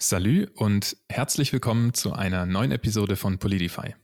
[0.00, 3.96] Salü und herzlich willkommen zu einer neuen Episode von Politify.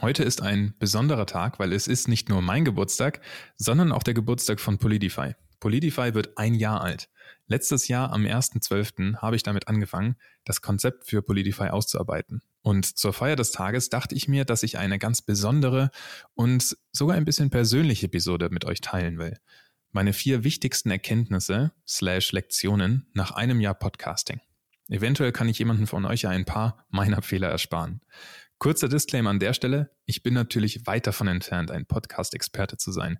[0.00, 3.20] Heute ist ein besonderer Tag, weil es ist nicht nur mein Geburtstag,
[3.58, 5.34] sondern auch der Geburtstag von Politify.
[5.60, 7.10] Politify wird ein Jahr alt.
[7.46, 9.16] Letztes Jahr am 1.12.
[9.18, 12.40] habe ich damit angefangen, das Konzept für Politify auszuarbeiten.
[12.62, 15.90] Und zur Feier des Tages dachte ich mir, dass ich eine ganz besondere
[16.32, 19.36] und sogar ein bisschen persönliche Episode mit euch teilen will.
[19.92, 24.40] Meine vier wichtigsten Erkenntnisse slash Lektionen nach einem Jahr Podcasting.
[24.88, 28.00] Eventuell kann ich jemanden von euch ja ein paar meiner Fehler ersparen.
[28.58, 33.18] Kurzer Disclaimer an der Stelle, ich bin natürlich weit davon entfernt, ein Podcast-Experte zu sein.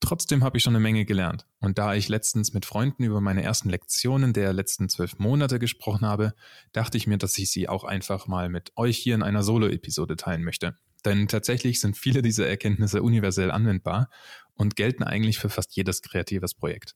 [0.00, 1.46] Trotzdem habe ich schon eine Menge gelernt.
[1.58, 6.06] Und da ich letztens mit Freunden über meine ersten Lektionen der letzten zwölf Monate gesprochen
[6.06, 6.34] habe,
[6.72, 10.16] dachte ich mir, dass ich sie auch einfach mal mit euch hier in einer Solo-Episode
[10.16, 10.78] teilen möchte.
[11.04, 14.08] Denn tatsächlich sind viele dieser Erkenntnisse universell anwendbar
[14.54, 16.94] und gelten eigentlich für fast jedes kreatives Projekt.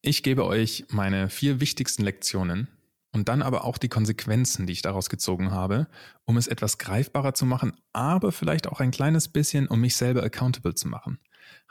[0.00, 2.68] Ich gebe euch meine vier wichtigsten Lektionen,
[3.16, 5.86] und dann aber auch die Konsequenzen, die ich daraus gezogen habe,
[6.26, 10.22] um es etwas greifbarer zu machen, aber vielleicht auch ein kleines bisschen, um mich selber
[10.22, 11.18] accountable zu machen.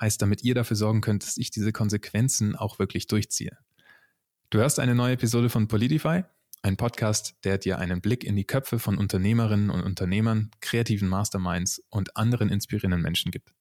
[0.02, 3.60] Heißt, damit ihr dafür sorgen könnt, dass ich diese Konsequenzen auch wirklich durchziehe.
[4.50, 6.24] Du hörst eine neue Episode von Politify,
[6.64, 11.80] ein Podcast, der dir einen Blick in die Köpfe von Unternehmerinnen und Unternehmern, kreativen Masterminds
[11.92, 13.54] und anderen inspirierenden Menschen gibt.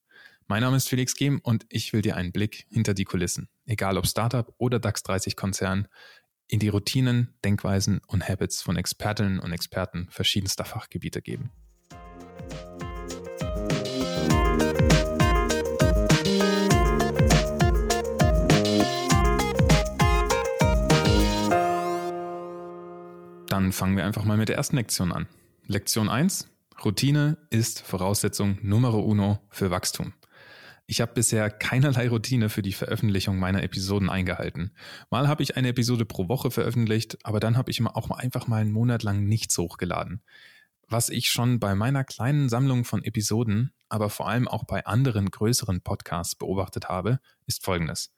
[0.47, 3.98] Mein Name ist Felix Gehm und ich will dir einen Blick hinter die Kulissen, egal
[3.98, 5.87] ob Startup oder DAX 30 Konzern,
[6.48, 11.51] in die Routinen, Denkweisen und Habits von Expertinnen und Experten verschiedenster Fachgebiete geben.
[23.48, 25.29] Dann fangen wir einfach mal mit der ersten Lektion an.
[25.67, 26.51] Lektion 1.
[26.84, 30.12] Routine ist Voraussetzung Numero uno für Wachstum.
[30.87, 34.73] Ich habe bisher keinerlei Routine für die Veröffentlichung meiner Episoden eingehalten.
[35.11, 38.61] Mal habe ich eine Episode pro Woche veröffentlicht, aber dann habe ich auch einfach mal
[38.61, 40.23] einen Monat lang nichts hochgeladen.
[40.87, 45.31] Was ich schon bei meiner kleinen Sammlung von Episoden, aber vor allem auch bei anderen
[45.31, 48.13] größeren Podcasts beobachtet habe, ist folgendes.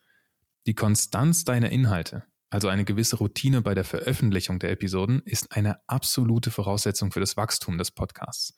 [0.67, 5.79] Die Konstanz deiner Inhalte, also eine gewisse Routine bei der Veröffentlichung der Episoden, ist eine
[5.89, 8.55] absolute Voraussetzung für das Wachstum des Podcasts.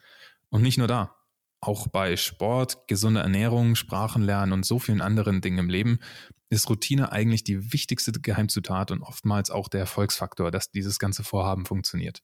[0.48, 1.17] Und nicht nur da
[1.60, 5.98] auch bei Sport, gesunder Ernährung, Sprachenlernen und so vielen anderen Dingen im Leben
[6.50, 11.66] ist Routine eigentlich die wichtigste Geheimzutat und oftmals auch der Erfolgsfaktor, dass dieses ganze Vorhaben
[11.66, 12.22] funktioniert.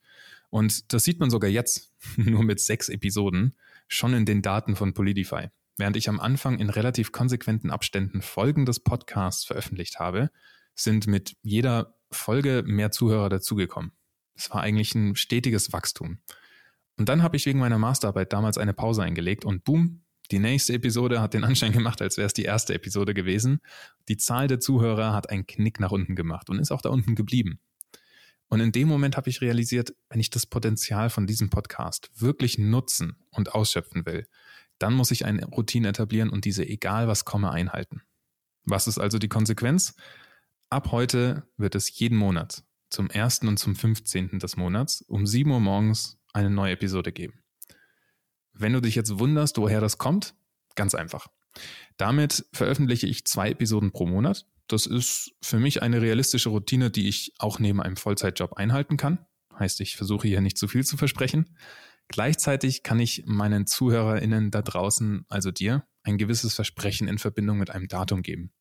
[0.51, 3.55] Und das sieht man sogar jetzt, nur mit sechs Episoden,
[3.89, 5.49] schon in den Daten von Polidify.
[5.77, 10.31] Während ich am Anfang in relativ konsequenten Abständen Folgen des Podcasts veröffentlicht habe,
[10.75, 13.93] sind mit jeder Folge mehr Zuhörer dazugekommen.
[14.37, 16.19] Es war eigentlich ein stetiges Wachstum.
[16.97, 20.73] Und dann habe ich wegen meiner Masterarbeit damals eine Pause eingelegt und boom, die nächste
[20.73, 23.61] Episode hat den Anschein gemacht, als wäre es die erste Episode gewesen.
[24.09, 27.15] Die Zahl der Zuhörer hat einen Knick nach unten gemacht und ist auch da unten
[27.15, 27.59] geblieben.
[28.49, 32.59] Und in dem Moment habe ich realisiert, wenn ich das Potenzial von diesem Podcast wirklich
[32.59, 34.27] nutzen und ausschöpfen will,
[34.79, 38.03] dann muss ich eine Routine etablieren und diese egal was komme einhalten.
[38.65, 39.95] Was ist also die Konsequenz?
[40.71, 43.41] Ab heute wird es jeden Monat zum 1.
[43.41, 44.39] und zum 15.
[44.39, 47.43] des Monats um 7 Uhr morgens eine neue Episode geben.
[48.53, 50.35] Wenn du dich jetzt wunderst, woher das kommt,
[50.75, 51.29] ganz einfach.
[51.97, 54.47] Damit veröffentliche ich zwei Episoden pro Monat.
[54.67, 59.27] Das ist für mich eine realistische Routine, die ich auch neben einem Vollzeitjob einhalten kann.
[59.59, 61.57] Heißt, ich versuche hier nicht zu viel zu versprechen.
[62.09, 67.71] Gleichzeitig kann ich meinen ZuhörerInnen da draußen, also dir, ein gewisses Versprechen in Verbindung mit
[67.71, 68.53] einem Datum geben.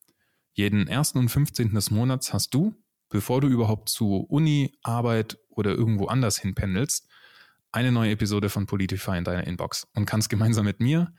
[0.54, 1.14] Jeden 1.
[1.14, 1.74] und 15.
[1.74, 2.76] des Monats hast du,
[3.10, 7.08] bevor du überhaupt zu Uni, Arbeit oder irgendwo anders hinpendelst,
[7.74, 11.12] eine neue Episode von Politify in deiner Inbox und kannst gemeinsam mit mir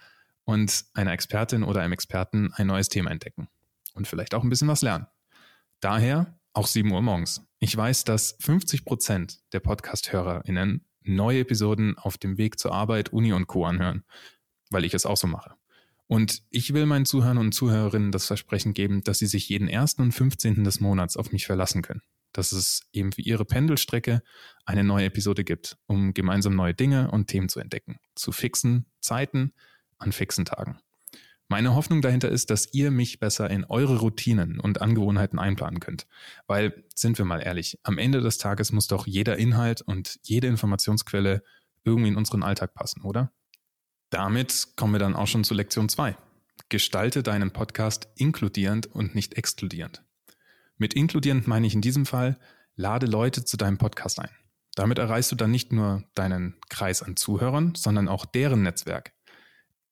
[0.45, 3.49] und einer Expertin oder einem Experten ein neues Thema entdecken
[3.95, 5.07] und vielleicht auch ein bisschen was lernen.
[5.81, 7.43] Daher auch 7 Uhr morgens.
[7.59, 13.33] Ich weiß, dass 50 Prozent der Podcast-HörerInnen neue Episoden auf dem Weg zur Arbeit, Uni
[13.33, 13.67] und Co.
[13.67, 14.05] anhören,
[14.71, 15.55] weil ich es auch so mache.
[16.07, 20.03] Und ich will meinen Zuhörern und Zuhörerinnen das Versprechen geben, dass sie sich jeden ersten
[20.03, 20.63] und 15.
[20.63, 22.03] des Monats auf mich verlassen können
[22.35, 24.23] dass es eben für Ihre Pendelstrecke
[24.67, 29.55] eine neue Episode gibt, um gemeinsam neue Dinge und Themen zu entdecken, zu fixen Zeiten
[29.99, 30.79] an fixen Tagen.
[31.49, 36.07] Meine Hoffnung dahinter ist, dass ihr mich besser in eure Routinen und Angewohnheiten einplanen könnt.
[36.47, 40.47] Weil, sind wir mal ehrlich, am Ende des Tages muss doch jeder Inhalt und jede
[40.47, 41.43] Informationsquelle
[41.85, 43.31] irgendwie in unseren Alltag passen, oder?
[44.09, 46.17] Damit kommen wir dann auch schon zu Lektion 2.
[46.71, 50.03] Gestalte deinen Podcast inkludierend und nicht exkludierend.
[50.77, 52.39] Mit inkludierend meine ich in diesem Fall,
[52.77, 54.31] lade Leute zu deinem Podcast ein.
[54.75, 59.13] Damit erreichst du dann nicht nur deinen Kreis an Zuhörern, sondern auch deren Netzwerk.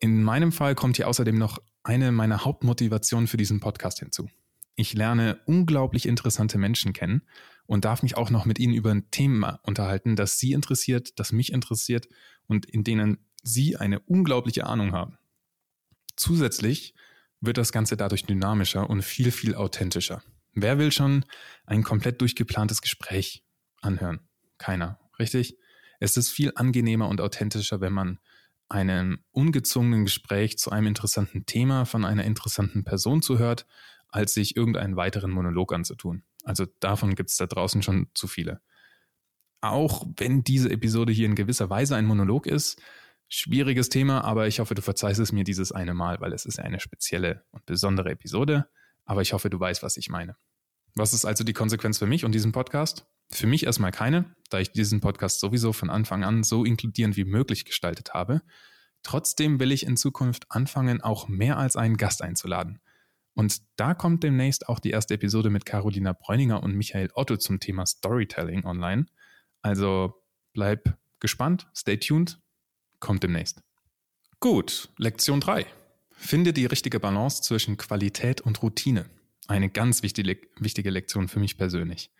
[0.00, 4.28] In meinem Fall kommt hier außerdem noch eine meiner Hauptmotivationen für diesen Podcast hinzu.
[4.74, 7.22] Ich lerne unglaublich interessante Menschen kennen
[7.66, 11.30] und darf mich auch noch mit ihnen über ein Thema unterhalten, das sie interessiert, das
[11.30, 12.08] mich interessiert
[12.46, 15.18] und in denen sie eine unglaubliche Ahnung haben.
[16.16, 16.94] Zusätzlich
[17.40, 20.22] wird das Ganze dadurch dynamischer und viel, viel authentischer.
[20.54, 21.24] Wer will schon
[21.66, 23.44] ein komplett durchgeplantes Gespräch
[23.80, 24.20] anhören?
[24.58, 25.56] Keiner, richtig?
[26.00, 28.18] Es ist viel angenehmer und authentischer, wenn man
[28.68, 33.66] einem ungezwungenen Gespräch zu einem interessanten Thema von einer interessanten Person zuhört,
[34.08, 36.24] als sich irgendeinen weiteren Monolog anzutun.
[36.44, 38.60] Also davon gibt es da draußen schon zu viele.
[39.60, 42.80] Auch wenn diese Episode hier in gewisser Weise ein Monolog ist,
[43.28, 46.58] schwieriges Thema, aber ich hoffe, du verzeihst es mir dieses eine Mal, weil es ist
[46.58, 48.68] eine spezielle und besondere Episode.
[49.04, 50.36] Aber ich hoffe, du weißt, was ich meine.
[50.94, 53.06] Was ist also die Konsequenz für mich und diesen Podcast?
[53.30, 57.24] Für mich erstmal keine, da ich diesen Podcast sowieso von Anfang an so inkludierend wie
[57.24, 58.42] möglich gestaltet habe.
[59.02, 62.80] Trotzdem will ich in Zukunft anfangen, auch mehr als einen Gast einzuladen.
[63.34, 67.58] Und da kommt demnächst auch die erste Episode mit Carolina Bräuninger und Michael Otto zum
[67.58, 69.06] Thema Storytelling online.
[69.62, 70.22] Also
[70.52, 72.38] bleib gespannt, stay tuned,
[73.00, 73.62] kommt demnächst.
[74.40, 75.66] Gut, Lektion 3.
[76.24, 79.06] Finde die richtige Balance zwischen Qualität und Routine.
[79.48, 82.12] Eine ganz wichtige, wichtige Lektion für mich persönlich.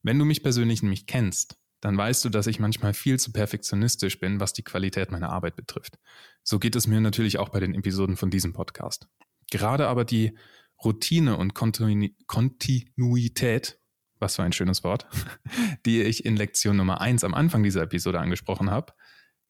[0.00, 4.20] Wenn du mich persönlich nämlich kennst, dann weißt du, dass ich manchmal viel zu perfektionistisch
[4.20, 5.98] bin, was die Qualität meiner Arbeit betrifft.
[6.44, 9.08] So geht es mir natürlich auch bei den Episoden von diesem Podcast.
[9.50, 10.38] Gerade aber die
[10.82, 13.80] Routine und Kontinuität,
[14.20, 15.08] was für ein schönes Wort,
[15.84, 18.92] die ich in Lektion Nummer 1 am Anfang dieser Episode angesprochen habe,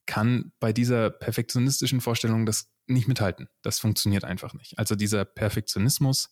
[0.07, 3.49] kann bei dieser perfektionistischen Vorstellung das nicht mithalten.
[3.61, 4.77] Das funktioniert einfach nicht.
[4.77, 6.31] Also dieser Perfektionismus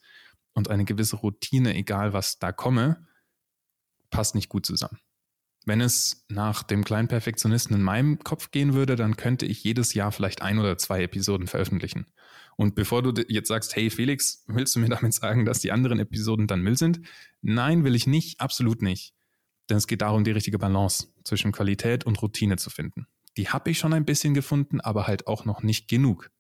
[0.54, 3.08] und eine gewisse Routine, egal was da komme,
[4.10, 5.00] passt nicht gut zusammen.
[5.66, 9.94] Wenn es nach dem kleinen Perfektionisten in meinem Kopf gehen würde, dann könnte ich jedes
[9.94, 12.08] Jahr vielleicht ein oder zwei Episoden veröffentlichen.
[12.58, 16.00] Und bevor du jetzt sagst, hey Felix, willst du mir damit sagen, dass die anderen
[16.00, 17.02] Episoden dann Müll sind?
[17.42, 19.14] Nein, will ich nicht, absolut nicht.
[19.70, 23.08] Denn es geht darum, die richtige Balance zwischen Qualität und Routine zu finden.
[23.38, 26.32] Die habe ich schon ein bisschen gefunden, aber halt auch noch nicht genug.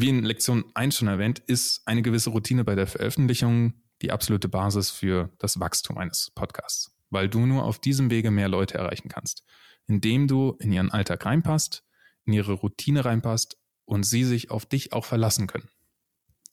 [0.00, 4.48] Wie in Lektion 1 schon erwähnt, ist eine gewisse Routine bei der Veröffentlichung die absolute
[4.48, 9.08] Basis für das Wachstum eines Podcasts weil du nur auf diesem Wege mehr Leute erreichen
[9.08, 9.44] kannst,
[9.86, 11.84] indem du in ihren Alltag reinpasst,
[12.24, 15.68] in ihre Routine reinpasst und sie sich auf dich auch verlassen können.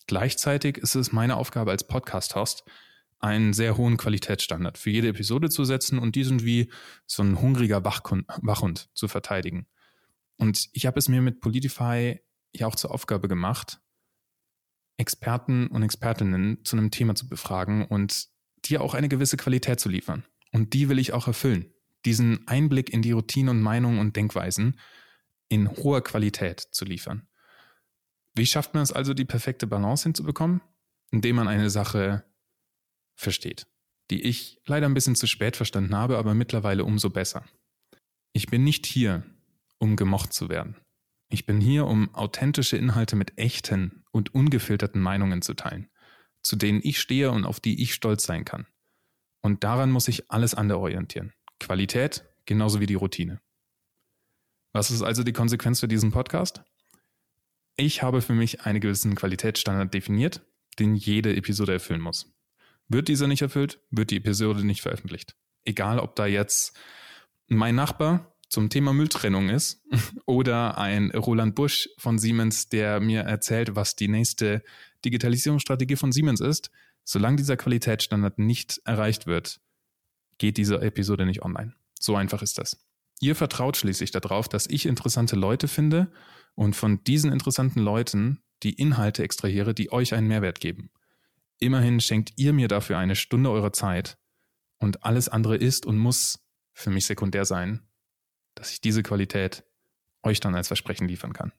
[0.08, 2.64] Gleichzeitig ist es meine Aufgabe als Podcast-Host,
[3.20, 6.72] einen sehr hohen Qualitätsstandard für jede Episode zu setzen und diesen wie
[7.06, 9.68] so ein hungriger Wachhund zu verteidigen.
[10.38, 12.22] Und ich habe es mir mit Politify
[12.54, 13.80] ja auch zur Aufgabe gemacht,
[14.98, 18.28] Experten und Expertinnen zu einem Thema zu befragen und
[18.66, 20.26] dir auch eine gewisse Qualität zu liefern.
[20.52, 21.72] Und die will ich auch erfüllen.
[22.06, 24.80] Diesen Einblick in die Routinen und Meinungen und Denkweisen
[25.50, 27.28] in hoher Qualität zu liefern.
[28.34, 30.62] Wie schafft man es also, die perfekte Balance hinzubekommen?
[31.12, 32.26] Indem man eine Sache
[33.16, 33.68] versteht,
[34.12, 37.46] die ich leider ein bisschen zu spät verstanden habe, aber mittlerweile umso besser.
[38.34, 39.24] Ich bin nicht hier,
[39.80, 40.76] um gemocht zu werden.
[41.30, 45.90] Ich bin hier, um authentische Inhalte mit echten und ungefilterten Meinungen zu teilen,
[46.42, 48.66] zu denen ich stehe und auf die ich stolz sein kann.
[49.42, 51.34] Und daran muss sich alles andere orientieren.
[51.60, 53.42] Qualität genauso wie die Routine.
[54.72, 56.64] Was ist also die Konsequenz für diesen Podcast?
[57.76, 60.42] Ich habe für mich einen gewissen Qualitätsstandard definiert,
[60.80, 62.34] den jede Episode erfüllen muss.
[62.88, 65.36] Wird dieser nicht erfüllt, wird die Episode nicht veröffentlicht.
[65.66, 66.78] Egal, ob da jetzt
[67.48, 69.84] mein Nachbar zum Thema Mülltrennung ist
[70.26, 74.64] oder ein Roland Busch von Siemens, der mir erzählt, was die nächste
[75.04, 76.72] Digitalisierungsstrategie von Siemens ist,
[77.10, 79.62] Solange dieser Qualitätsstandard nicht erreicht wird,
[80.40, 81.74] geht diese Episode nicht online.
[81.98, 82.86] So einfach ist das.
[83.22, 86.12] Ihr vertraut schließlich darauf, dass ich interessante Leute finde
[86.54, 90.92] und von diesen interessanten Leuten die Inhalte extrahiere, die euch einen Mehrwert geben.
[91.60, 94.18] Immerhin schenkt ihr mir dafür eine Stunde eurer Zeit
[94.78, 97.87] und alles andere ist und muss für mich sekundär sein,
[98.60, 99.64] dass ich diese Qualität
[100.24, 101.52] euch dann als Versprechen liefern kann.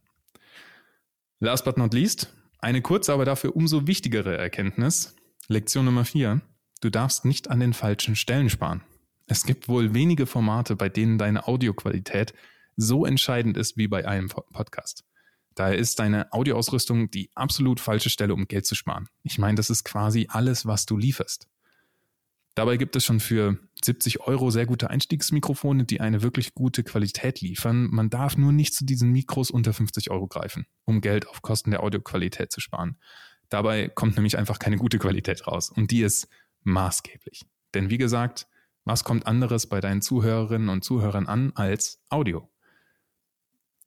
[1.41, 5.15] Last but not least, eine kurze, aber dafür umso wichtigere Erkenntnis.
[5.47, 6.41] Lektion Nummer vier.
[6.81, 8.83] Du darfst nicht an den falschen Stellen sparen.
[9.27, 12.35] Es gibt wohl wenige Formate, bei denen deine Audioqualität
[12.77, 15.05] so entscheidend ist wie bei einem Podcast.
[15.55, 19.09] Daher ist deine Audioausrüstung die absolut falsche Stelle, um Geld zu sparen.
[19.25, 21.49] Ich meine, das ist quasi alles, was du lieferst.
[22.59, 27.41] Dabei gibt es schon für 70 Euro sehr gute Einstiegsmikrofone, die eine wirklich gute Qualität
[27.41, 27.87] liefern.
[27.89, 31.71] Man darf nur nicht zu diesen Mikros unter 50 Euro greifen, um Geld auf Kosten
[31.71, 32.99] der Audioqualität zu sparen.
[33.49, 36.27] Dabei kommt nämlich einfach keine gute Qualität raus und die ist
[36.65, 37.47] maßgeblich.
[37.75, 38.49] Denn wie gesagt,
[38.85, 42.51] was kommt anderes bei deinen Zuhörerinnen und Zuhörern an als Audio?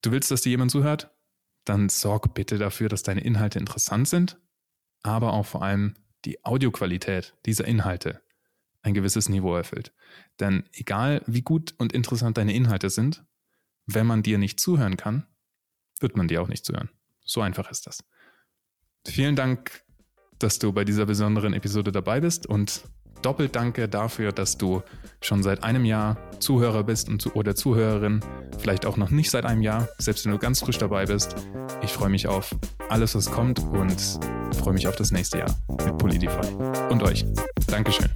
[0.02, 1.12] Du willst, dass dir jemand zuhört?
[1.66, 4.40] Dann sorg bitte dafür, dass deine Inhalte interessant sind,
[5.04, 8.22] aber auch vor allem die Audioqualität dieser Inhalte
[8.82, 9.94] ein gewisses Niveau erfüllt.
[10.40, 13.24] Denn egal wie gut und interessant deine Inhalte sind,
[13.86, 15.26] wenn man dir nicht zuhören kann,
[16.00, 16.90] wird man dir auch nicht zuhören.
[17.24, 18.04] So einfach ist das.
[19.06, 19.84] Vielen Dank,
[20.40, 22.84] dass du bei dieser besonderen Episode dabei bist und
[23.22, 24.82] doppelt danke dafür, dass du
[25.22, 28.22] schon seit einem Jahr Zuhörer bist und zu, oder Zuhörerin,
[28.58, 31.36] vielleicht auch noch nicht seit einem Jahr, selbst wenn du ganz frisch dabei bist.
[31.84, 32.56] Ich freue mich auf
[32.90, 34.20] alles, was kommt und
[34.58, 36.48] freue mich auf das nächste Jahr mit Polidify
[36.90, 37.26] und euch.
[37.68, 38.10] Dankeschön.